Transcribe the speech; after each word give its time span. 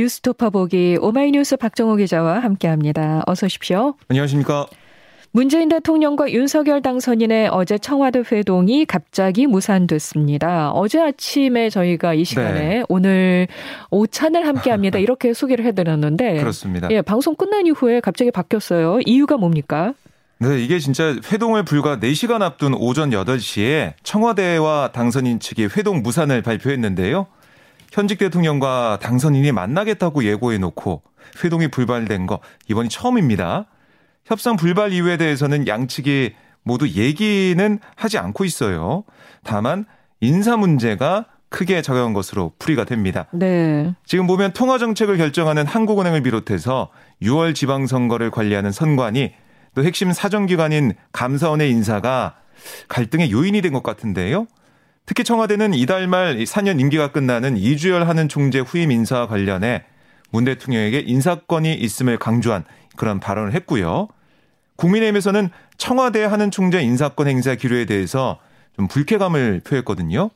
뉴스토파 0.00 0.48
보기 0.48 0.96
오마이뉴스 0.98 1.56
박정호 1.56 1.96
기자와 1.96 2.38
함께합니다. 2.40 3.22
어서 3.26 3.46
오십시오. 3.46 3.94
안녕하십니까. 4.08 4.66
문재인 5.32 5.68
대통령과 5.68 6.32
윤석열 6.32 6.80
당선인의 6.80 7.50
어제 7.52 7.76
청와대 7.78 8.22
회동이 8.32 8.86
갑자기 8.86 9.46
무산됐습니다. 9.46 10.72
어제 10.72 11.00
아침에 11.00 11.68
저희가 11.68 12.14
이 12.14 12.24
시간에 12.24 12.60
네. 12.60 12.82
오늘 12.88 13.46
오찬을 13.90 14.46
함께합니다. 14.46 14.98
이렇게 14.98 15.34
소개를 15.34 15.66
해드렸는데 15.66 16.38
그렇습니다. 16.38 16.88
예, 16.90 17.02
방송 17.02 17.36
끝난 17.36 17.66
이후에 17.66 18.00
갑자기 18.00 18.30
바뀌었어요. 18.30 19.00
이유가 19.04 19.36
뭡니까? 19.36 19.92
네, 20.38 20.64
이게 20.64 20.78
진짜 20.78 21.14
회동을 21.30 21.64
불과 21.64 21.98
4시간 21.98 22.40
앞둔 22.40 22.72
오전 22.74 23.10
8시에 23.10 23.92
청와대와 24.02 24.92
당선인 24.92 25.38
측이 25.38 25.68
회동 25.76 26.02
무산을 26.02 26.40
발표했는데요. 26.40 27.26
현직 27.90 28.18
대통령과 28.18 28.98
당선인이 29.02 29.52
만나겠다고 29.52 30.24
예고해 30.24 30.58
놓고 30.58 31.02
회동이 31.44 31.68
불발된 31.68 32.26
거 32.26 32.40
이번이 32.68 32.88
처음입니다. 32.88 33.66
협상 34.24 34.56
불발 34.56 34.92
이유에 34.92 35.16
대해서는 35.16 35.66
양측이 35.66 36.34
모두 36.62 36.88
얘기는 36.88 37.78
하지 37.96 38.18
않고 38.18 38.44
있어요. 38.44 39.04
다만 39.44 39.86
인사 40.20 40.56
문제가 40.56 41.26
크게 41.48 41.82
작용한 41.82 42.12
것으로 42.12 42.52
풀이가 42.60 42.84
됩니다. 42.84 43.26
네. 43.32 43.92
지금 44.04 44.28
보면 44.28 44.52
통화 44.52 44.78
정책을 44.78 45.16
결정하는 45.16 45.66
한국은행을 45.66 46.22
비롯해서 46.22 46.90
6월 47.22 47.54
지방선거를 47.56 48.30
관리하는 48.30 48.70
선관위 48.70 49.32
또 49.74 49.82
핵심 49.84 50.12
사정기관인 50.12 50.92
감사원의 51.12 51.70
인사가 51.70 52.36
갈등의 52.88 53.32
요인이 53.32 53.62
된 53.62 53.72
것 53.72 53.82
같은데요. 53.82 54.46
특히 55.10 55.24
청와대는 55.24 55.74
이달 55.74 56.06
말 56.06 56.36
4년 56.36 56.78
임기가 56.78 57.10
끝나는 57.10 57.56
이주열 57.56 58.06
하는 58.06 58.28
총재 58.28 58.60
후임 58.60 58.92
인사와 58.92 59.26
관련해 59.26 59.82
문 60.30 60.44
대통령에게 60.44 61.00
인사권이 61.00 61.74
있음을 61.74 62.16
강조한 62.16 62.62
그런 62.94 63.18
발언을 63.18 63.52
했고요. 63.54 64.06
국민의힘에서는 64.76 65.50
청와대 65.78 66.22
하는 66.22 66.52
총재 66.52 66.80
인사권 66.80 67.26
행사 67.26 67.56
기류에 67.56 67.86
대해서 67.86 68.38
좀 68.76 68.86
불쾌감을 68.86 69.62
표했거든요. 69.64 70.30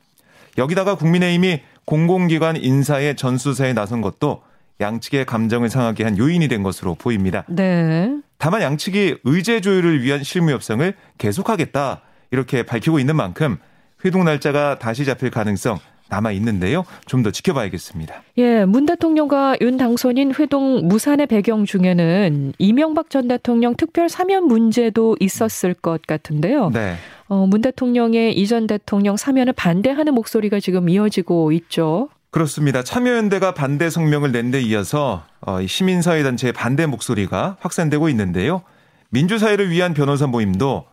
여기다가 0.57 0.95
국민의힘이 0.95 1.61
공공기관 1.85 2.57
인사의 2.57 3.15
전수사에 3.15 3.71
나선 3.71 4.01
것도 4.01 4.43
양측의 4.81 5.25
감정을 5.25 5.69
상하게 5.69 6.03
한 6.03 6.17
요인이 6.17 6.49
된 6.49 6.63
것으로 6.63 6.95
보입니다. 6.95 7.45
네. 7.47 8.13
다만 8.37 8.61
양측이 8.61 9.19
의제 9.23 9.61
조율을 9.61 10.03
위한 10.03 10.21
실무 10.21 10.51
협상을 10.51 10.93
계속하겠다 11.17 12.01
이렇게 12.31 12.63
밝히고 12.63 12.99
있는 12.99 13.15
만큼 13.15 13.57
회동 14.05 14.23
날짜가 14.25 14.79
다시 14.79 15.03
잡힐 15.05 15.29
가능성 15.31 15.79
남아 16.07 16.31
있는데요. 16.33 16.85
좀 17.07 17.23
더 17.23 17.31
지켜봐야겠습니다. 17.31 18.21
예, 18.37 18.63
문 18.65 18.85
대통령과 18.85 19.55
윤 19.61 19.77
당선인 19.77 20.33
회동 20.37 20.87
무산의 20.87 21.25
배경 21.25 21.65
중에는 21.65 22.53
이명박 22.59 23.09
전 23.09 23.27
대통령 23.27 23.73
특별 23.75 24.07
사면 24.07 24.45
문제도 24.45 25.15
있었을 25.19 25.73
것 25.73 26.03
같은데요. 26.05 26.69
네. 26.69 26.95
어, 27.27 27.47
문 27.47 27.61
대통령의 27.61 28.37
이전 28.37 28.67
대통령 28.67 29.17
사면을 29.17 29.53
반대하는 29.53 30.13
목소리가 30.13 30.59
지금 30.59 30.89
이어지고 30.89 31.51
있죠. 31.53 32.09
그렇습니다. 32.29 32.83
참여연대가 32.83 33.55
반대 33.55 33.89
성명을 33.89 34.31
낸 34.31 34.51
데 34.51 34.61
이어서 34.61 35.23
어, 35.41 35.65
시민사회단체의 35.65 36.53
반대 36.53 36.85
목소리가 36.85 37.57
확산되고 37.61 38.09
있는데요. 38.09 38.61
민주사회를 39.09 39.71
위한 39.71 39.95
변호사 39.95 40.27
모임도 40.27 40.85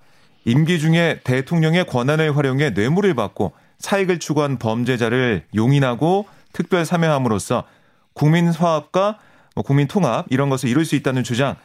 임기 0.45 0.79
중에 0.79 1.21
대통령의 1.25 1.87
권한을 1.87 2.37
활용해 2.37 2.71
뇌물을 2.71 3.15
받고 3.15 3.53
사익을 3.79 4.19
추구한 4.19 4.59
범죄자를 4.59 5.45
용인하고 5.55 6.27
특별 6.53 6.85
사면함으로써 6.85 7.64
국민 8.13 8.48
화합과 8.48 9.19
뭐 9.55 9.64
국민 9.64 9.89
통합 9.89 10.27
이런 10.31 10.51
것을 10.51 10.69
이룰 10.69 10.85
수 10.85 10.95
있다는 10.97 11.25
주장, 11.25 11.57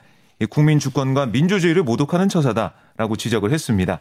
국민 0.50 0.80
주권과 0.80 1.28
민주주의를 1.28 1.84
모독하는 1.84 2.30
처사다라고 2.30 3.16
지적을 3.16 3.52
했습니다. 3.52 4.00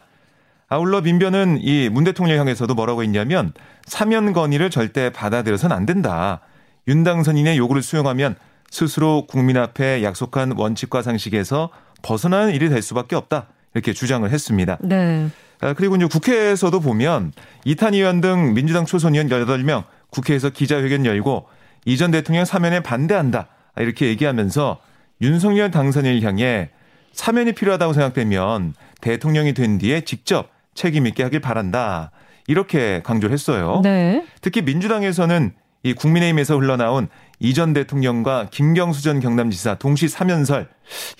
아울러 0.69 1.01
민변은 1.01 1.59
이 1.61 1.89
문 1.89 2.03
대통령 2.03 2.39
향해서도 2.39 2.73
뭐라고 2.75 3.01
했냐면 3.01 3.53
사면 3.85 4.33
건의를 4.33 4.69
절대 4.69 5.09
받아들여서는 5.11 5.75
안 5.75 5.85
된다. 5.85 6.41
윤 6.87 7.03
당선인의 7.03 7.57
요구를 7.57 7.81
수용하면 7.81 8.35
스스로 8.69 9.25
국민 9.27 9.57
앞에 9.57 10.03
약속한 10.03 10.51
원칙과 10.51 11.01
상식에서 11.01 11.69
벗어나는 12.01 12.53
일이 12.53 12.69
될 12.69 12.81
수밖에 12.81 13.15
없다. 13.15 13.47
이렇게 13.77 13.93
주장을 13.93 14.29
했습니다. 14.29 14.77
네. 14.81 15.29
아, 15.61 15.73
그리고 15.73 15.95
이제 15.95 16.05
국회에서도 16.05 16.79
보면 16.79 17.31
이탄 17.63 17.93
의원 17.93 18.21
등 18.21 18.53
민주당 18.53 18.85
초선 18.85 19.13
의원 19.13 19.29
8명 19.29 19.83
국회에서 20.09 20.49
기자회견 20.49 21.05
열고 21.05 21.47
이 21.85 21.95
전 21.97 22.11
대통령 22.11 22.43
사면에 22.43 22.81
반대한다. 22.81 23.47
이렇게 23.77 24.07
얘기하면서 24.07 24.79
윤석열 25.21 25.71
당선인을 25.71 26.21
향해 26.23 26.69
사면이 27.13 27.53
필요하다고 27.53 27.93
생각되면 27.93 28.73
대통령이 29.01 29.53
된 29.53 29.77
뒤에 29.77 30.01
직접 30.01 30.49
책임 30.75 31.07
있게 31.07 31.23
하길 31.23 31.39
바란다. 31.39 32.11
이렇게 32.47 33.01
강조를 33.03 33.33
했어요. 33.33 33.81
네. 33.83 34.25
특히 34.41 34.61
민주당에서는 34.61 35.53
이 35.83 35.93
국민의힘에서 35.93 36.55
흘러나온 36.57 37.07
이 37.39 37.53
전 37.53 37.73
대통령과 37.73 38.47
김경수 38.51 39.03
전 39.03 39.19
경남지사 39.19 39.75
동시 39.75 40.07
사면설 40.07 40.67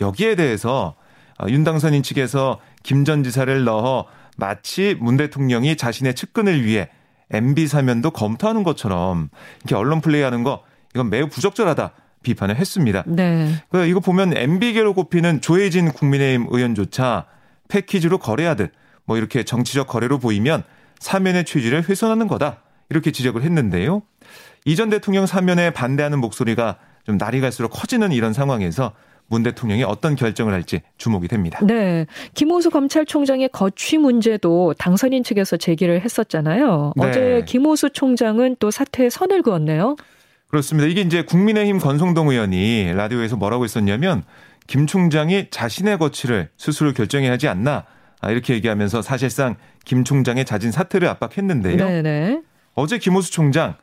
여기에 0.02 0.36
대해서 0.36 0.96
어, 0.96 1.07
윤 1.50 1.64
당선인 1.64 2.04
측에서 2.04 2.60
김 2.84 3.06
전 3.06 3.24
지사를 3.24 3.64
넣어 3.64 4.06
마치 4.38 4.96
문 5.00 5.18
대통령이 5.18 5.78
자신의 5.78 6.16
측근을 6.16 6.64
위해 6.64 6.90
MB 7.32 7.68
사면도 7.68 8.12
검토하는 8.12 8.64
것처럼 8.64 9.30
이렇게 9.60 9.76
언론 9.76 10.02
플레이하는 10.02 10.44
거 10.44 10.64
이건 10.94 11.10
매우 11.10 11.28
부적절하다 11.28 11.92
비판을 12.24 12.56
했습니다. 12.56 13.04
네. 13.06 13.52
그 13.70 13.86
이거 13.86 14.00
보면 14.00 14.36
MB계로 14.36 14.94
꼽히는 14.94 15.42
조혜진 15.42 15.92
국민의힘 15.92 16.48
의원조차 16.50 17.26
패키지로 17.68 18.18
거래하듯 18.18 18.72
뭐 19.06 19.18
이렇게 19.18 19.44
정치적 19.44 19.88
거래로 19.88 20.20
보이면 20.20 20.64
사면의 21.00 21.46
취지를 21.46 21.88
훼손하는 21.88 22.28
거다. 22.28 22.62
이렇게 22.90 23.12
지적을 23.12 23.44
했는데요. 23.44 24.02
이전 24.66 24.90
대통령 24.90 25.26
사면에 25.26 25.70
반대하는 25.70 26.20
목소리가 26.20 26.78
좀 27.06 27.18
날이 27.18 27.40
갈수록 27.42 27.70
커지는 27.70 28.12
이런 28.12 28.34
상황에서 28.34 28.94
문 29.30 29.44
대통령이 29.44 29.84
어떤 29.84 30.16
결정을 30.16 30.54
할지 30.54 30.82
주목이 30.98 31.28
됩니다. 31.28 31.60
네. 31.64 32.06
김호수 32.34 32.70
검찰총장의 32.70 33.50
거취 33.50 33.98
문제도 33.98 34.74
당선인 34.78 35.24
측에서 35.24 35.58
제기를 35.58 36.02
했었잖아요. 36.02 36.94
네. 36.96 37.06
어제 37.06 37.44
김호수 37.46 37.90
총장은 37.90 38.58
또 38.60 38.72
사퇴에 38.72 39.10
선을 39.10 39.42
그었네요. 39.42 39.96
그렇습니다. 40.48 40.88
이게 40.88 41.02
이제 41.02 41.24
국민의힘 41.24 41.80
권성동 41.80 42.30
의원이 42.30 42.94
라디오에서 42.94 43.36
뭐라고 43.36 43.66
했었냐면 43.66 44.24
김 44.66 44.88
총장이 44.88 45.48
자신의 45.50 45.98
거취를 45.98 46.50
스스로 46.58 46.94
결정해야 46.94 47.34
하지 47.34 47.48
않나 47.48 47.86
아, 48.22 48.32
이렇게 48.32 48.54
얘기하면서 48.54 49.02
사실상 49.02 49.56
김 49.86 50.04
총장의 50.04 50.46
자진 50.46 50.72
사퇴를 50.72 51.08
압박했는데요. 51.10 51.78
네네. 51.78 52.42
어제 52.74 52.98
김호수 52.98 53.32
총장 53.32 53.76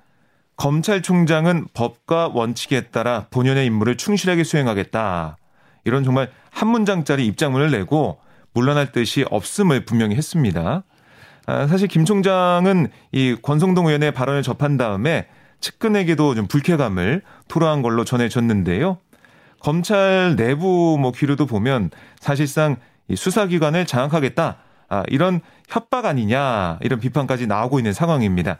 검찰총장은 0.56 1.68
법과 1.74 2.30
원칙에 2.32 2.82
따라 2.88 3.26
본연의 3.30 3.66
임무를 3.66 3.96
충실하게 3.96 4.44
수행하겠다. 4.44 5.36
이런 5.84 6.04
정말 6.04 6.30
한 6.50 6.68
문장짜리 6.68 7.26
입장문을 7.26 7.70
내고 7.70 8.18
물러날 8.52 8.92
뜻이 8.92 9.24
없음을 9.30 9.84
분명히 9.84 10.14
했습니다. 10.14 10.84
아, 11.46 11.66
사실 11.66 11.88
김 11.88 12.04
총장은 12.04 12.88
이 13.12 13.36
권성동 13.42 13.86
의원의 13.86 14.12
발언을 14.12 14.42
접한 14.42 14.76
다음에 14.76 15.26
측근에게도 15.60 16.34
좀 16.34 16.46
불쾌감을 16.46 17.22
토로한 17.48 17.82
걸로 17.82 18.04
전해졌는데요. 18.04 18.98
검찰 19.60 20.36
내부 20.36 20.96
뭐 21.00 21.10
기류도 21.12 21.46
보면 21.46 21.90
사실상 22.20 22.76
이 23.08 23.16
수사기관을 23.16 23.86
장악하겠다. 23.86 24.56
아, 24.88 25.02
이런 25.08 25.40
협박 25.68 26.06
아니냐 26.06 26.78
이런 26.80 27.00
비판까지 27.00 27.46
나오고 27.46 27.78
있는 27.78 27.92
상황입니다. 27.92 28.58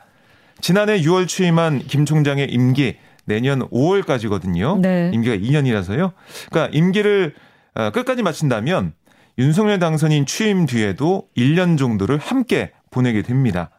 지난해 0.61 1.01
6월 1.01 1.29
취임한 1.29 1.81
김 1.81 2.05
총장의 2.05 2.51
임기 2.51 2.97
내년 3.25 3.69
5월까지거든요. 3.71 4.81
네. 4.81 5.11
임기가 5.13 5.37
2년이라서요. 5.37 6.13
그러니까 6.51 6.77
임기를 6.77 7.35
어, 7.75 7.91
끝까지 7.91 8.23
마친다면 8.23 8.93
윤석열 9.39 9.79
당선인 9.79 10.27
취임 10.27 10.67
뒤에도 10.67 11.29
1년 11.37 11.77
정도를 11.77 12.19
함께 12.19 12.73
보내게 12.91 13.23
됩니다. 13.23 13.71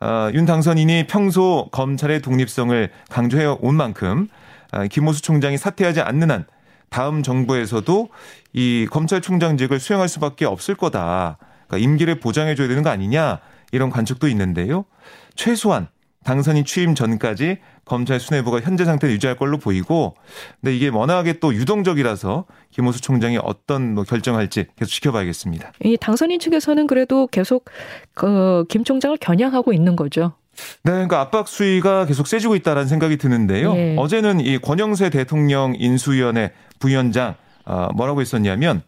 어, 0.00 0.30
윤 0.32 0.46
당선인이 0.46 1.06
평소 1.08 1.68
검찰의 1.72 2.22
독립성을 2.22 2.90
강조해 3.10 3.44
온 3.60 3.74
만큼 3.74 4.28
어, 4.72 4.84
김호수 4.86 5.22
총장이 5.22 5.58
사퇴하지 5.58 6.00
않는 6.00 6.30
한 6.30 6.46
다음 6.88 7.22
정부에서도 7.22 8.08
이 8.54 8.86
검찰총장직을 8.90 9.78
수행할 9.78 10.08
수밖에 10.08 10.46
없을 10.46 10.74
거다. 10.74 11.38
그러니까 11.66 11.84
임기를 11.84 12.20
보장해 12.20 12.54
줘야 12.54 12.68
되는 12.68 12.82
거 12.82 12.90
아니냐 12.90 13.40
이런 13.72 13.90
관측도 13.90 14.28
있는데요. 14.28 14.86
최소한 15.34 15.88
당선인 16.28 16.66
취임 16.66 16.94
전까지 16.94 17.56
검찰 17.86 18.20
수뇌부가 18.20 18.60
현재 18.60 18.84
상태를 18.84 19.14
유지할 19.14 19.34
걸로 19.34 19.56
보이고, 19.56 20.14
근데 20.60 20.76
이게 20.76 20.88
워낙에 20.88 21.38
또 21.40 21.54
유동적이라서 21.54 22.44
김호수 22.70 23.00
총장이 23.00 23.38
어떤 23.42 23.94
뭐 23.94 24.04
결정할지 24.04 24.66
계속 24.76 24.90
지켜봐야겠습니다. 24.90 25.72
이 25.84 25.96
당선인 25.98 26.38
측에서는 26.38 26.86
그래도 26.86 27.28
계속 27.28 27.64
그김 28.12 28.84
총장을 28.84 29.16
겨냥하고 29.16 29.72
있는 29.72 29.96
거죠. 29.96 30.34
네, 30.82 30.92
그러니까 30.92 31.22
압박 31.22 31.48
수위가 31.48 32.04
계속 32.04 32.26
세지고 32.26 32.56
있다라는 32.56 32.88
생각이 32.88 33.16
드는데요. 33.16 33.74
예. 33.74 33.96
어제는 33.96 34.40
이 34.40 34.58
권영세 34.58 35.08
대통령 35.08 35.74
인수위원회 35.78 36.52
부위원장 36.78 37.36
어, 37.64 37.88
뭐라고 37.94 38.20
했었냐면 38.20 38.82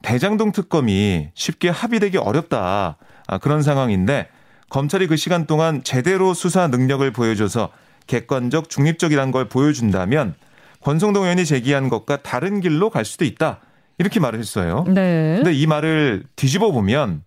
대장동 0.00 0.52
특검이 0.52 1.28
쉽게 1.34 1.68
합의되기 1.68 2.16
어렵다 2.16 2.96
아, 3.26 3.38
그런 3.38 3.60
상황인데 3.60 4.28
검찰이 4.70 5.06
그 5.06 5.16
시간 5.16 5.46
동안 5.46 5.82
제대로 5.84 6.34
수사 6.34 6.66
능력을 6.68 7.08
보여줘서 7.12 7.70
객관적 8.06 8.68
중립적이라는 8.68 9.32
걸 9.32 9.48
보여준다면 9.48 10.34
권성동 10.80 11.24
의원이 11.24 11.44
제기한 11.44 11.88
것과 11.88 12.18
다른 12.18 12.60
길로 12.60 12.90
갈 12.90 13.04
수도 13.04 13.24
있다 13.24 13.60
이렇게 13.98 14.20
말을 14.20 14.38
했어요. 14.38 14.84
네. 14.88 15.36
근데 15.36 15.52
이 15.52 15.66
말을 15.66 16.24
뒤집어 16.36 16.70
보면 16.70 17.22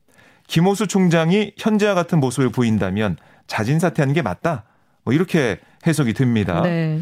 김호수 0.47 0.88
총장이 0.88 1.53
현재와 1.57 1.94
같은 1.94 2.19
모습을 2.19 2.50
보인다면 2.50 3.18
자진 3.47 3.80
사퇴하는 3.80 4.13
게 4.13 4.21
맞다. 4.21 4.63
뭐 5.03 5.13
이렇게 5.13 5.59
해석이 5.85 6.13
됩니다. 6.13 6.62
네. 6.62 7.01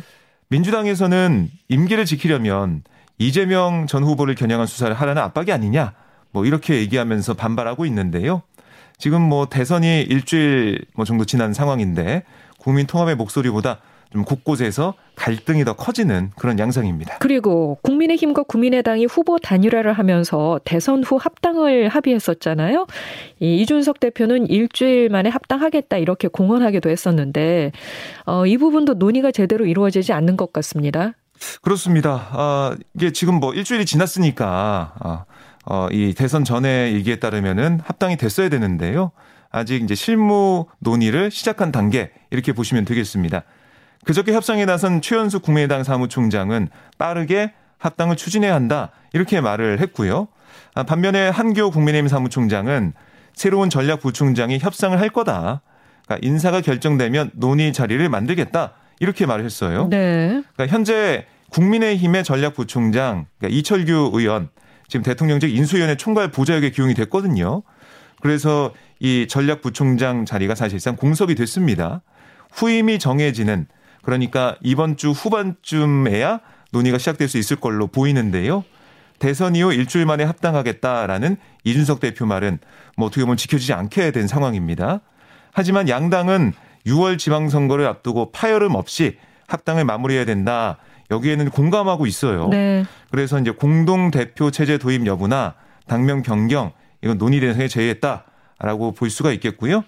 민주당에서는 0.50 1.50
임기를 1.68 2.06
지키려면 2.06 2.84
이재명 3.18 3.88
전 3.88 4.04
후보를 4.04 4.36
겨냥한 4.36 4.68
수사를 4.68 4.94
하라는 4.94 5.22
압박이 5.22 5.52
아니냐. 5.52 5.94
뭐 6.32 6.46
이렇게 6.46 6.76
얘기하면서 6.76 7.34
반발하고 7.34 7.86
있는데요. 7.86 8.44
지금 8.98 9.22
뭐 9.22 9.46
대선이 9.48 10.02
일주일 10.02 10.86
뭐 10.96 11.06
정도 11.06 11.24
지난 11.24 11.54
상황인데 11.54 12.24
국민 12.58 12.88
통합의 12.88 13.16
목소리보다 13.16 13.80
좀 14.12 14.24
곳곳에서 14.24 14.96
갈등이 15.16 15.66
더 15.66 15.74
커지는 15.74 16.32
그런 16.38 16.58
양상입니다. 16.58 17.18
그리고 17.20 17.78
국민의힘과 17.84 18.44
국민의당이 18.44 19.06
후보 19.06 19.38
단일화를 19.38 19.94
하면서 19.94 20.60
대선 20.64 21.04
후 21.04 21.18
합당을 21.18 21.90
합의했었잖아요. 21.90 22.88
이 23.40 23.62
이준석 23.62 24.00
대표는 24.00 24.48
일주일 24.50 25.10
만에 25.10 25.30
합당하겠다 25.30 25.98
이렇게 25.98 26.28
공언하기도 26.28 26.90
했었는데 26.90 27.74
어, 28.26 28.46
이 28.48 28.58
부분도 28.58 28.96
논의가 28.96 29.32
제대로 29.32 29.66
이루어지지 29.66 30.14
않는 30.14 30.38
것 30.38 30.54
같습니다. 30.54 31.14
그렇습니다. 31.62 32.30
아, 32.32 32.76
이게 32.96 33.12
지금 33.12 33.36
뭐 33.36 33.54
일주일이 33.54 33.86
지났으니까 33.86 34.94
아, 35.00 35.26
어, 35.70 35.88
이 35.92 36.14
대선 36.14 36.44
전에 36.46 36.94
얘기에 36.94 37.18
따르면은 37.18 37.82
합당이 37.84 38.16
됐어야 38.18 38.48
되는데요. 38.50 39.12
아직 39.52 39.84
이제 39.84 39.96
실무 39.96 40.66
논의를 40.80 41.30
시작한 41.30 41.72
단계 41.72 42.12
이렇게 42.32 42.54
보시면 42.54 42.86
되겠습니다. 42.86 43.44
그저께 44.06 44.34
협상에 44.34 44.66
나선 44.66 45.02
최연수 45.02 45.42
국민의당 45.42 45.84
사무총장은 45.84 46.70
빠르게 46.98 47.54
합당을 47.80 48.16
추진해야 48.16 48.54
한다 48.56 48.92
이렇게 49.12 49.42
말을 49.42 49.82
했고요. 49.82 50.30
아, 50.74 50.84
반면에 50.84 51.28
한교 51.30 51.72
국민의힘 51.72 52.08
사무총장은 52.08 52.94
새로운 53.34 53.70
전략부총장이 53.70 54.60
협상을 54.60 54.98
할 55.00 55.10
거다. 55.10 55.62
그러니까 56.06 56.26
인사가 56.26 56.62
결정되면 56.62 57.32
논의 57.34 57.74
자리를 57.74 58.08
만들겠다 58.08 58.74
이렇게 59.00 59.26
말을 59.26 59.44
했어요. 59.44 59.88
네. 59.90 60.42
그러니까 60.56 60.68
현재 60.68 61.26
국민의힘의 61.50 62.24
전략부총장 62.24 63.26
그러니까 63.38 63.58
이철규 63.58 64.12
의원 64.14 64.50
지금 64.88 65.04
대통령직 65.04 65.54
인수위원회 65.54 65.96
총괄 65.96 66.32
부자역에 66.32 66.70
기용이 66.72 66.94
됐거든요. 66.94 67.64
그래서 68.22 68.74
이 69.00 69.28
전략부총장 69.28 70.26
자리가 70.26 70.56
사실상 70.56 70.96
공석이 70.96 71.36
됐습니다. 71.36 72.02
후임이 72.52 73.00
정해지는 73.00 73.68
그러니까 74.02 74.56
이번 74.62 74.96
주 74.98 75.12
후반쯤에야 75.12 76.40
논의가 76.72 76.98
시작될 76.98 77.28
수 77.28 77.38
있을 77.38 77.58
걸로 77.58 77.88
보이는데요. 77.88 78.64
대선 79.20 79.56
이후 79.56 79.74
일주일 79.74 80.06
만에 80.06 80.24
합당하겠다라는 80.24 81.38
이준석 81.64 82.00
대표 82.00 82.26
말은 82.26 82.60
뭐 82.96 83.08
어떻게 83.08 83.22
보면 83.22 83.38
지켜지지 83.38 83.74
않게 83.74 84.12
된 84.12 84.28
상황입니다. 84.28 85.02
하지만 85.52 85.90
양당은 85.90 86.54
6월 86.86 87.18
지방선거를 87.18 87.86
앞두고 87.88 88.32
파열음 88.32 88.76
없이 88.76 89.18
합당을 89.48 89.86
마무리해야 89.86 90.26
된다. 90.26 90.78
여기에는 91.12 91.50
공감하고 91.50 92.06
있어요. 92.06 92.48
네. 92.50 92.86
그래서 93.12 93.40
이제 93.40 93.52
공동 93.52 94.12
대표 94.12 94.52
체제 94.52 94.78
도입 94.78 95.06
여부나 95.06 95.56
당명 95.88 96.22
변경 96.22 96.72
이건 97.02 97.18
논의 97.18 97.40
대상에 97.40 97.68
제의했다라고 97.68 98.92
볼 98.92 99.10
수가 99.10 99.32
있겠고요. 99.34 99.84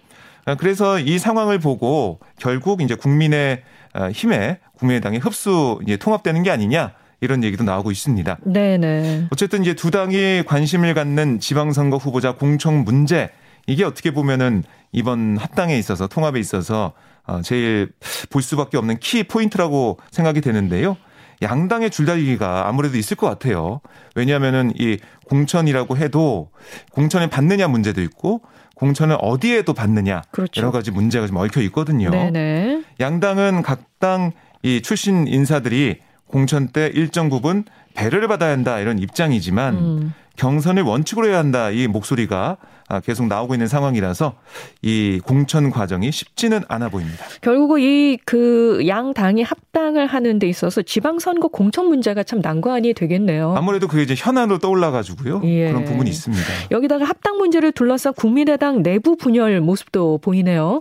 그래서 0.57 1.00
이 1.00 1.19
상황을 1.19 1.60
보고 1.60 2.19
결국 2.39 2.81
이제 2.81 2.95
국민의 2.95 3.62
어, 3.94 4.10
힘에 4.10 4.60
국민의당이 4.77 5.18
흡수 5.18 5.80
이제 5.83 5.98
통합되는 5.98 6.44
게 6.44 6.51
아니냐 6.51 6.94
이런 7.21 7.44
얘기도 7.44 7.63
나오고 7.63 7.92
있습니다. 7.92 8.38
네네. 8.44 9.27
어쨌든 9.31 9.62
이제 9.62 9.74
두 9.74 9.92
당이 9.92 10.44
관심을 10.45 10.94
갖는 10.94 11.39
지방선거 11.39 11.98
후보자 11.98 12.33
공천 12.34 12.84
문제 12.83 13.30
이게 13.68 13.83
어떻게 13.83 14.12
보면은 14.12 14.63
이번 14.92 15.38
합당에 15.38 15.77
있어서 15.77 16.07
통합에 16.07 16.39
있어서 16.39 16.94
어, 17.27 17.42
제일 17.44 17.92
볼 18.30 18.42
수밖에 18.42 18.77
없는 18.77 19.00
key 19.00 19.24
point라고 19.24 20.00
생각이 20.12 20.42
되는데요. 20.42 20.98
양당의 21.42 21.90
줄다리기가 21.90 22.68
아무래도 22.68 22.98
있을 22.98 23.16
것 23.18 23.28
같아요. 23.28 23.82
왜냐하면은 24.16 24.72
이 24.76 24.98
공천이라고 25.28 25.98
해도 25.98 26.52
공천을 26.92 27.30
받느냐 27.30 27.68
문제도 27.68 28.02
있고 28.02 28.42
공천을 28.76 29.18
어디에 29.20 29.62
도 29.64 29.74
받느냐 29.74 30.22
그렇죠. 30.32 30.62
여러 30.62 30.72
가지 30.72 30.92
문제가 30.92 31.28
좀 31.28 31.38
얽혀 31.38 31.62
있거든요. 31.62 32.10
네네. 32.10 32.84
양당은 33.00 33.62
각 33.62 33.90
당 34.00 34.32
이 34.64 34.82
출신 34.82 35.28
인사들이 35.28 36.00
공천 36.28 36.68
때 36.68 36.92
일정 36.94 37.30
부분 37.30 37.64
배려를 37.96 38.28
받아야 38.28 38.52
한다 38.52 38.80
이런 38.80 39.00
입장이지만 39.00 39.76
음. 39.76 40.14
경선을 40.36 40.84
원칙으로 40.84 41.28
해야 41.28 41.38
한다 41.38 41.70
이 41.70 41.88
목소리가 41.88 42.58
아, 42.92 43.00
계속 43.02 43.28
나오고 43.28 43.54
있는 43.54 43.68
상황이라서 43.68 44.34
이 44.82 45.22
공천 45.24 45.70
과정이 45.70 46.12
쉽지는 46.12 46.64
않아 46.68 46.90
보입니다. 46.90 47.24
결국 47.42 47.80
이그 47.80 48.88
양 48.88 49.14
당이 49.14 49.44
합당을 49.44 50.08
하는 50.08 50.40
데 50.40 50.48
있어서 50.48 50.82
지방선거 50.82 51.50
공천 51.50 51.86
문제가 51.86 52.24
참 52.24 52.40
난관이 52.42 52.96
되겠네요. 52.96 53.54
아무래도 53.56 53.88
그게 53.88 54.02
이제 54.02 54.16
현안으로 54.18 54.58
떠올라 54.58 54.90
가지고요. 54.90 55.42
예. 55.44 55.68
그런 55.68 55.86
부분이 55.86 56.10
있습니다. 56.10 56.44
여기다가 56.72 57.06
합당 57.06 57.38
문제를 57.38 57.74
둘러싸 57.74 58.12
국민의당 58.12 58.82
내부 58.82 59.16
분열 59.18 59.62
모습도 59.62 60.18
보이네요. 60.18 60.80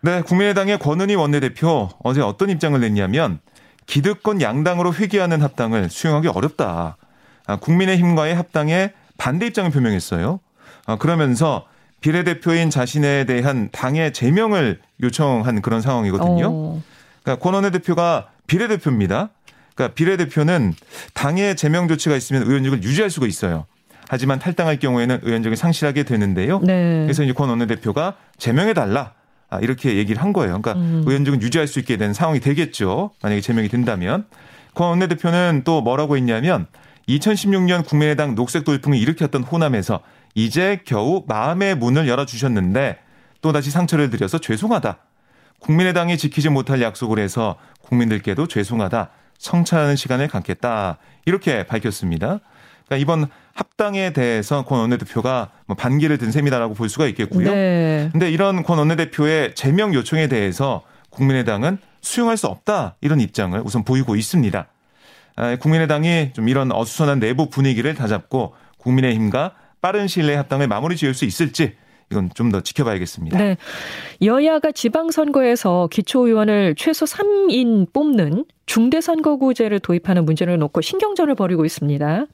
네, 0.00 0.22
국민의당의 0.22 0.80
권은희 0.80 1.14
원내대표 1.14 1.88
어제 2.02 2.20
어떤 2.20 2.50
입장을 2.50 2.78
냈냐면 2.80 3.38
기득권 3.86 4.40
양당으로 4.40 4.94
회귀하는 4.94 5.42
합당을 5.42 5.90
수용하기 5.90 6.28
어렵다. 6.28 6.96
아, 7.46 7.56
국민의힘과의 7.56 8.34
합당에 8.34 8.92
반대 9.18 9.46
입장을 9.46 9.70
표명했어요. 9.70 10.40
아, 10.86 10.96
그러면서 10.96 11.66
비례대표인 12.00 12.70
자신에 12.70 13.24
대한 13.24 13.70
당의 13.72 14.12
제명을 14.12 14.80
요청한 15.02 15.62
그런 15.62 15.80
상황이거든요. 15.80 16.48
어. 16.50 16.82
그러니까 17.22 17.42
권원혜 17.42 17.70
대표가 17.70 18.28
비례대표입니다. 18.46 19.30
그러니까 19.74 19.94
비례대표는 19.94 20.74
당의 21.14 21.56
제명 21.56 21.88
조치가 21.88 22.14
있으면 22.16 22.42
의원직을 22.42 22.82
유지할 22.82 23.10
수가 23.10 23.26
있어요. 23.26 23.66
하지만 24.08 24.38
탈당할 24.38 24.78
경우에는 24.78 25.20
의원직을 25.22 25.56
상실하게 25.56 26.02
되는데요. 26.02 26.60
네. 26.60 27.02
그래서 27.04 27.22
이제 27.22 27.32
권 27.32 27.48
원내 27.48 27.66
대표가 27.66 28.16
제명해 28.36 28.74
달라. 28.74 29.14
아, 29.54 29.60
이렇게 29.60 29.96
얘기를 29.96 30.22
한 30.22 30.32
거예요. 30.32 30.60
그러니까 30.60 30.72
음. 30.72 31.04
의원직은 31.06 31.42
유지할 31.42 31.66
수 31.66 31.78
있게 31.78 31.96
된 31.96 32.12
상황이 32.12 32.40
되겠죠. 32.40 33.10
만약에 33.22 33.40
제명이 33.40 33.68
된다면. 33.68 34.24
권 34.74 34.88
원내대표는 34.88 35.62
또 35.64 35.80
뭐라고 35.80 36.16
했냐면 36.16 36.66
2016년 37.08 37.86
국민의당 37.86 38.34
녹색 38.34 38.64
돌풍을 38.64 38.98
일으켰던 38.98 39.44
호남에서 39.44 40.00
이제 40.34 40.80
겨우 40.84 41.22
마음의 41.28 41.76
문을 41.76 42.08
열어주셨는데 42.08 42.98
또다시 43.40 43.70
상처를 43.70 44.10
드려서 44.10 44.38
죄송하다. 44.38 44.98
국민의당이 45.60 46.18
지키지 46.18 46.48
못할 46.48 46.82
약속을 46.82 47.18
해서 47.18 47.56
국민들께도 47.82 48.48
죄송하다. 48.48 49.10
성찰하는 49.38 49.96
시간을 49.96 50.28
갖겠다. 50.28 50.98
이렇게 51.26 51.64
밝혔습니다. 51.64 52.40
그러니까 52.86 52.96
이번 52.96 53.28
합당에 53.54 54.12
대해서 54.12 54.64
권 54.64 54.80
원내대표가 54.80 55.50
뭐 55.66 55.76
반기를 55.76 56.18
든 56.18 56.30
셈이다라고 56.32 56.74
볼 56.74 56.88
수가 56.88 57.06
있겠고요. 57.06 57.50
네. 57.52 58.08
근데 58.12 58.30
이런 58.30 58.62
권 58.62 58.78
원내대표의 58.78 59.54
제명 59.54 59.94
요청에 59.94 60.26
대해서 60.26 60.82
국민의당은 61.10 61.78
수용할 62.00 62.36
수 62.36 62.48
없다. 62.48 62.96
이런 63.00 63.20
입장을 63.20 63.60
우선 63.64 63.84
보이고 63.84 64.16
있습니다. 64.16 64.66
아, 65.36 65.56
국민의당이 65.56 66.32
좀 66.32 66.48
이런 66.48 66.72
어수선한 66.72 67.20
내부 67.20 67.48
분위기를 67.48 67.94
다잡고 67.94 68.54
국민의힘과 68.78 69.52
빠른 69.80 70.08
시일 70.08 70.26
내에 70.26 70.36
합당을 70.36 70.68
마무리 70.68 70.96
지을 70.96 71.14
수 71.14 71.24
있을지 71.24 71.76
이건 72.10 72.30
좀 72.34 72.50
더 72.52 72.60
지켜봐야겠습니다. 72.60 73.38
네. 73.38 73.56
여야가 74.22 74.70
지방선거에서 74.72 75.88
기초의원을 75.90 76.74
최소 76.76 77.06
3인 77.06 77.92
뽑는 77.92 78.44
중대선거구제를 78.66 79.80
도입하는 79.80 80.24
문제를 80.24 80.58
놓고 80.58 80.80
신경전을 80.80 81.34
벌이고 81.34 81.64
있습니다. 81.64 82.26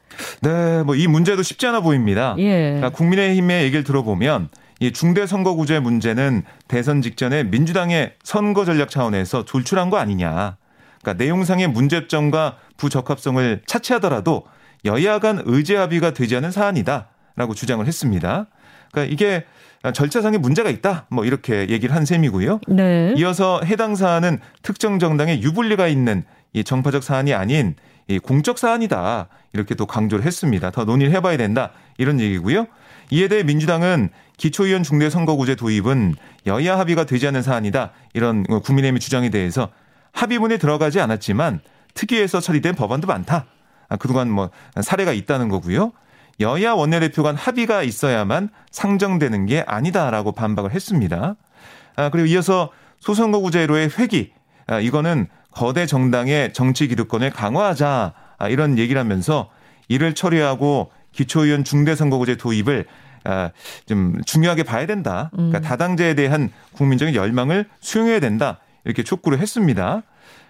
네, 0.42 0.82
뭐 0.82 0.94
이 0.94 1.06
문제도 1.06 1.42
쉽지 1.42 1.66
않아 1.68 1.80
보입니다. 1.80 2.34
예. 2.38 2.74
그러니까 2.76 2.90
국민의힘의 2.90 3.64
얘기를 3.64 3.84
들어보면 3.84 4.48
이 4.80 4.92
중대선거구제 4.92 5.80
문제는 5.80 6.42
대선 6.68 7.02
직전에 7.02 7.44
민주당의 7.44 8.14
선거 8.22 8.64
전략 8.64 8.90
차원에서 8.90 9.44
돌출한 9.44 9.90
거 9.90 9.96
아니냐. 9.98 10.56
그러니까 11.02 11.22
내용상의 11.24 11.68
문제점과 11.68 12.56
부적합성을 12.76 13.62
차치하더라도 13.66 14.44
여야 14.84 15.18
간 15.18 15.42
의제 15.44 15.76
합의가 15.76 16.12
되지 16.12 16.36
않은 16.36 16.50
사안이다라고 16.50 17.54
주장을 17.54 17.86
했습니다. 17.86 18.46
그러니까 18.90 19.12
이게 19.12 19.44
절차상에 19.94 20.38
문제가 20.38 20.68
있다. 20.70 21.06
뭐 21.08 21.24
이렇게 21.24 21.68
얘기를 21.68 21.94
한 21.94 22.04
셈이고요. 22.04 22.60
네. 22.68 23.14
이어서 23.16 23.60
해당 23.64 23.94
사안은 23.94 24.40
특정 24.62 24.98
정당의 24.98 25.42
유불리가 25.42 25.88
있는 25.88 26.24
이 26.52 26.64
정파적 26.64 27.02
사안이 27.02 27.32
아닌 27.32 27.74
이 28.08 28.18
공적 28.18 28.58
사안이다. 28.58 29.28
이렇게 29.52 29.74
또 29.74 29.86
강조를 29.86 30.24
했습니다. 30.24 30.70
더 30.70 30.84
논의를 30.84 31.14
해봐야 31.14 31.36
된다. 31.36 31.70
이런 31.96 32.20
얘기고요. 32.20 32.66
이에 33.10 33.28
대해 33.28 33.42
민주당은 33.42 34.10
기초의원 34.36 34.82
중대 34.82 35.10
선거구제 35.10 35.54
도입은 35.54 36.14
여야 36.46 36.78
합의가 36.78 37.04
되지 37.04 37.26
않은 37.28 37.42
사안이다. 37.42 37.92
이런 38.14 38.44
국민의힘의 38.44 39.00
주장에 39.00 39.30
대해서 39.30 39.70
합의문에 40.12 40.58
들어가지 40.58 41.00
않았지만 41.00 41.60
특위에서 41.94 42.40
처리된 42.40 42.74
법안도 42.74 43.06
많다. 43.06 43.46
아, 43.88 43.96
그동안 43.96 44.30
뭐 44.30 44.50
사례가 44.80 45.12
있다는 45.12 45.48
거고요. 45.48 45.92
여야 46.40 46.72
원내대표 46.72 47.22
간 47.22 47.36
합의가 47.36 47.82
있어야만 47.82 48.48
상정되는 48.70 49.46
게 49.46 49.62
아니다라고 49.66 50.32
반박을 50.32 50.72
했습니다. 50.72 51.36
아, 51.96 52.10
그리고 52.10 52.26
이어서 52.26 52.70
소선거구제로의 53.00 53.90
회기. 53.98 54.32
아, 54.66 54.80
이거는 54.80 55.28
거대 55.50 55.86
정당의 55.86 56.52
정치 56.52 56.88
기득권을 56.88 57.30
강화하자. 57.30 58.14
아, 58.38 58.48
이런 58.48 58.78
얘기를 58.78 58.98
하면서 58.98 59.50
이를 59.88 60.14
처리하고 60.14 60.90
기초의원 61.12 61.64
중대선거구제 61.64 62.36
도입을 62.36 62.86
아, 63.24 63.50
좀 63.86 64.20
중요하게 64.24 64.62
봐야 64.62 64.86
된다. 64.86 65.30
그러니까 65.32 65.58
음. 65.58 65.62
다당제에 65.62 66.14
대한 66.14 66.50
국민적인 66.72 67.14
열망을 67.14 67.68
수용해야 67.80 68.20
된다. 68.20 68.60
이렇게 68.84 69.02
촉구를 69.02 69.38
했습니다. 69.40 70.02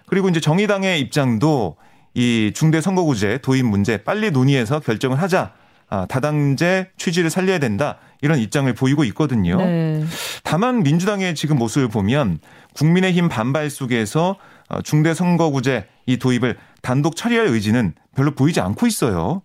그리고 0.05 0.29
이제 0.29 0.39
정의당의 0.39 1.01
입장도 1.01 1.75
이 2.13 2.51
중대선거구제 2.53 3.39
도입 3.39 3.65
문제 3.65 3.97
빨리 3.97 4.31
논의해서 4.31 4.79
결정을 4.79 5.21
하자. 5.21 5.53
아, 5.91 6.05
다당제 6.05 6.91
취지를 6.97 7.29
살려야 7.29 7.59
된다. 7.59 7.97
이런 8.21 8.39
입장을 8.39 8.71
보이고 8.73 9.03
있거든요. 9.05 9.57
네. 9.57 10.05
다만 10.41 10.83
민주당의 10.83 11.35
지금 11.35 11.57
모습을 11.57 11.89
보면 11.89 12.39
국민의힘 12.75 13.27
반발 13.27 13.69
속에서 13.69 14.37
어, 14.69 14.81
중대 14.81 15.13
선거구제 15.13 15.87
이 16.05 16.17
도입을 16.17 16.57
단독 16.81 17.17
처리할 17.17 17.47
의지는 17.47 17.93
별로 18.15 18.31
보이지 18.31 18.61
않고 18.61 18.87
있어요. 18.87 19.41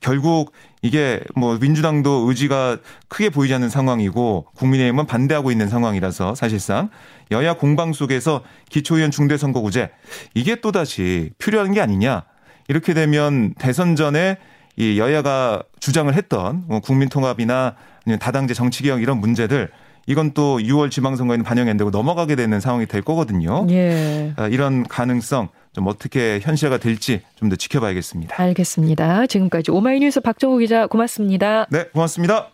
결국 0.00 0.52
이게 0.80 1.20
뭐 1.34 1.58
민주당도 1.58 2.28
의지가 2.28 2.78
크게 3.08 3.28
보이지 3.28 3.52
않는 3.54 3.68
상황이고 3.68 4.46
국민의힘은 4.54 5.06
반대하고 5.06 5.50
있는 5.50 5.68
상황이라서 5.68 6.36
사실상 6.36 6.88
여야 7.32 7.54
공방 7.54 7.92
속에서 7.92 8.44
기초의원 8.70 9.10
중대선거구제 9.10 9.90
이게 10.34 10.60
또다시 10.60 11.32
필요한 11.38 11.72
게 11.72 11.80
아니냐. 11.80 12.22
이렇게 12.68 12.94
되면 12.94 13.54
대선 13.54 13.96
전에 13.96 14.38
이 14.80 14.98
여야가 14.98 15.62
주장을 15.78 16.12
했던 16.14 16.64
뭐 16.66 16.80
국민통합이나 16.80 17.74
다당제 18.18 18.54
정치개혁 18.54 19.02
이런 19.02 19.18
문제들 19.18 19.68
이건 20.06 20.32
또 20.32 20.58
6월 20.58 20.90
지방선거에는 20.90 21.44
반영이 21.44 21.68
안 21.68 21.76
되고 21.76 21.90
넘어가게 21.90 22.34
되는 22.34 22.58
상황이 22.60 22.86
될 22.86 23.02
거거든요. 23.02 23.66
예. 23.70 24.32
아, 24.36 24.48
이런 24.48 24.82
가능성 24.88 25.48
좀 25.74 25.86
어떻게 25.86 26.40
현실화가 26.40 26.78
될지 26.78 27.20
좀 27.36 27.50
더 27.50 27.56
지켜봐야겠습니다. 27.56 28.34
알겠습니다. 28.42 29.26
지금까지 29.26 29.70
오마이뉴스 29.70 30.20
박정우 30.20 30.58
기자 30.58 30.86
고맙습니다. 30.86 31.66
네, 31.70 31.84
고맙습니다. 31.92 32.48